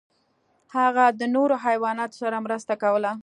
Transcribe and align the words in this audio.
هغه 0.75 1.05
د 1.19 1.21
نورو 1.35 1.55
حیواناتو 1.65 2.19
سره 2.21 2.37
مرسته 2.45 2.73
کوله. 2.83 3.11